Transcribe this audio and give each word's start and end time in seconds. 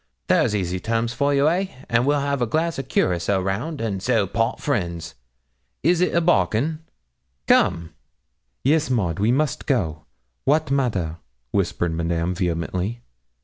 There's 0.29 0.55
easy 0.55 0.79
terms 0.79 1.13
for 1.13 1.31
you, 1.31 1.47
eh, 1.47 1.67
and 1.87 2.07
we'll 2.07 2.21
have 2.21 2.41
a 2.41 2.47
glass 2.47 2.79
o' 2.79 2.81
curaçoa 2.81 3.43
round, 3.45 3.79
and 3.79 4.01
so 4.01 4.25
part 4.25 4.59
friends. 4.59 5.13
Is 5.83 6.01
it 6.01 6.15
a 6.15 6.21
bargain? 6.21 6.79
Come!' 7.45 7.93
'Yes, 8.63 8.89
Maud, 8.89 9.19
we 9.19 9.31
must 9.31 9.67
go 9.67 10.05
wat 10.43 10.71
matter?' 10.71 11.17
whispered 11.51 11.91
Madame 11.93 12.33
vehemently. 12.33 13.01